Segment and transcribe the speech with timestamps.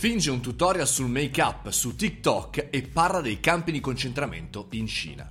[0.00, 5.30] Finge un tutorial sul make-up su TikTok e parla dei campi di concentramento in Cina.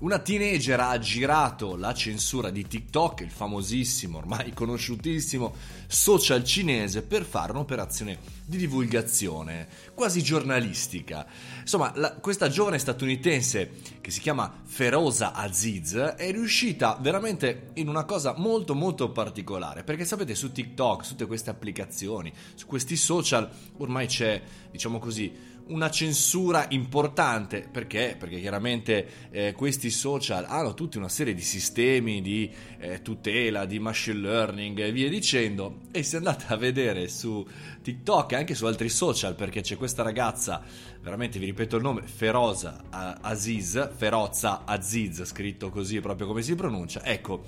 [0.00, 5.52] Una teenager ha girato la censura di TikTok, il famosissimo, ormai conosciutissimo
[5.88, 11.26] social cinese, per fare un'operazione di divulgazione, quasi giornalistica.
[11.62, 18.04] Insomma, la, questa giovane statunitense che si chiama Feroza Aziz è riuscita veramente in una
[18.04, 23.50] cosa molto molto particolare, perché sapete su TikTok, su tutte queste applicazioni, su questi social,
[23.78, 24.40] ormai c'è,
[24.70, 28.16] diciamo così, una censura importante perché?
[28.18, 33.78] Perché chiaramente eh, questi social hanno tutta una serie di sistemi di eh, tutela, di
[33.78, 35.80] machine learning e via dicendo.
[35.90, 37.46] E se andate a vedere su
[37.82, 40.62] TikTok e anche su altri social, perché c'è questa ragazza,
[41.00, 47.04] veramente vi ripeto il nome, Feroza Aziz, Ferozza Aziz, scritto così proprio come si pronuncia,
[47.04, 47.44] ecco,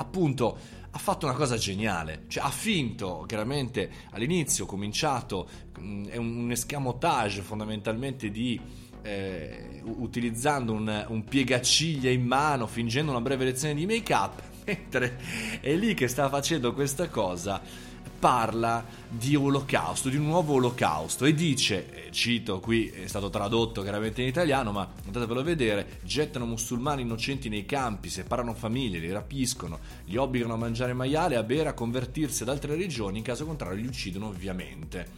[0.00, 0.58] appunto
[0.92, 7.42] ha fatto una cosa geniale, cioè ha finto chiaramente all'inizio, cominciato, mm, è un escamotage
[7.42, 8.60] fondamentalmente di
[9.02, 15.18] eh, utilizzando un, un piegaciglia in mano, fingendo una breve lezione di make up, mentre
[15.60, 17.88] è lì che sta facendo questa cosa
[18.20, 23.80] parla di olocausto, di un nuovo olocausto e dice, eh, cito qui, è stato tradotto
[23.82, 29.10] chiaramente in italiano, ma andatevelo a vedere, gettano musulmani innocenti nei campi, separano famiglie, li
[29.10, 33.46] rapiscono, li obbligano a mangiare maiale, a bere, a convertirsi ad altre religioni, in caso
[33.46, 35.08] contrario li uccidono ovviamente.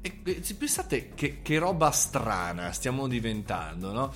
[0.00, 0.10] E
[0.58, 4.12] pensate che, che roba strana stiamo diventando, no?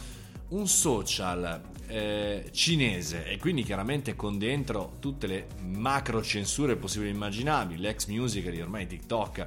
[0.51, 7.15] Un social eh, cinese e quindi chiaramente con dentro tutte le macro censure possibili e
[7.15, 9.47] immaginabili, l'ex musical ormai TikTok,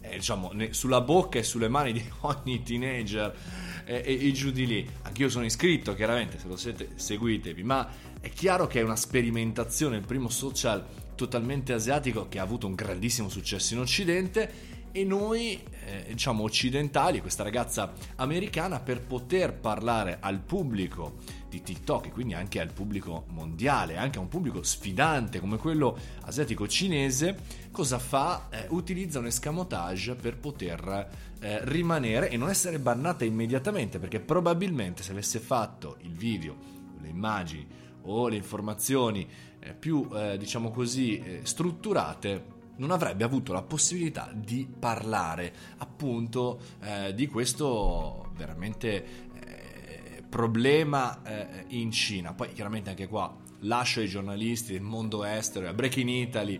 [0.00, 3.34] eh, diciamo sulla bocca e sulle mani di ogni teenager
[3.84, 4.88] eh, e, e giù di lì.
[5.02, 7.88] Anch'io sono iscritto, chiaramente, se lo siete seguitevi, ma
[8.20, 12.74] è chiaro che è una sperimentazione, il primo social totalmente asiatico che ha avuto un
[12.74, 20.18] grandissimo successo in Occidente e noi, eh, diciamo occidentali, questa ragazza americana, per poter parlare
[20.20, 21.16] al pubblico
[21.48, 25.96] di TikTok e quindi anche al pubblico mondiale, anche a un pubblico sfidante come quello
[26.22, 27.38] asiatico-cinese,
[27.70, 28.48] cosa fa?
[28.50, 31.08] Eh, utilizza un escamotage per poter
[31.40, 36.56] eh, rimanere e non essere bannata immediatamente, perché probabilmente se avesse fatto il video,
[37.00, 37.66] le immagini
[38.02, 39.28] o le informazioni
[39.58, 46.60] eh, più, eh, diciamo così, eh, strutturate, non avrebbe avuto la possibilità di parlare appunto
[46.80, 49.04] eh, di questo veramente
[49.34, 52.32] eh, problema eh, in Cina.
[52.32, 56.58] Poi chiaramente anche qua lascio ai giornalisti del mondo estero, a Breaking Italy,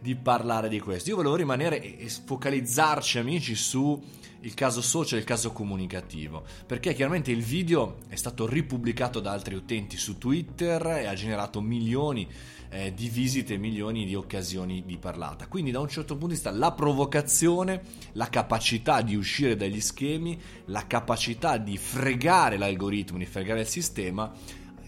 [0.00, 1.10] di parlare di questo.
[1.10, 4.00] Io volevo rimanere e focalizzarci, amici, su
[4.42, 9.54] il caso social il caso comunicativo, perché chiaramente il video è stato ripubblicato da altri
[9.54, 12.28] utenti su Twitter e ha generato milioni
[12.70, 15.48] eh, di visite, milioni di occasioni di parlata.
[15.48, 17.82] Quindi da un certo punto di vista la provocazione,
[18.12, 24.32] la capacità di uscire dagli schemi, la capacità di fregare l'algoritmo, di fregare il sistema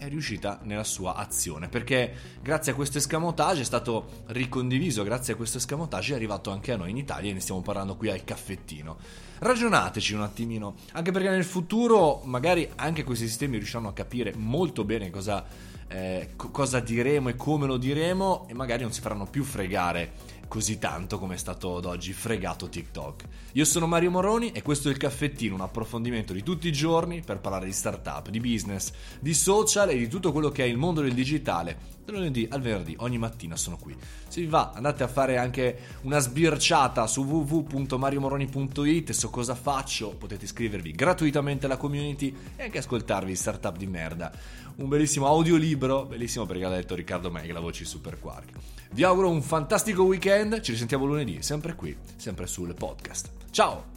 [0.01, 5.35] è riuscita nella sua azione perché grazie a questo escamotage è stato ricondiviso grazie a
[5.35, 8.23] questo escamotage è arrivato anche a noi in Italia e ne stiamo parlando qui al
[8.23, 8.97] caffettino.
[9.37, 14.83] Ragionateci un attimino anche perché nel futuro magari anche questi sistemi riusciranno a capire molto
[14.85, 15.45] bene cosa,
[15.91, 20.79] eh, cosa diremo e come lo diremo e magari non si faranno più fregare così
[20.79, 23.23] tanto come è stato ad oggi fregato TikTok.
[23.53, 27.21] Io sono Mario Moroni e questo è il caffettino, un approfondimento di tutti i giorni
[27.21, 28.91] per parlare di startup, di business,
[29.21, 31.99] di social e di tutto quello che è il mondo del digitale.
[32.03, 33.95] Da lunedì al venerdì, ogni mattina sono qui.
[34.27, 40.43] Se vi va, andate a fare anche una sbirciata su www.mariomoroni.it su cosa faccio, potete
[40.43, 44.33] iscrivervi gratuitamente alla community e anche ascoltarvi startup di merda.
[44.77, 48.51] Un bellissimo audiolibro, bellissimo perché l'ha detto Riccardo Meg, la voce Super Quark.
[48.93, 53.29] Vi auguro un fantastico weekend, ci risentiamo lunedì, sempre qui, sempre sul podcast.
[53.51, 53.90] Ciao!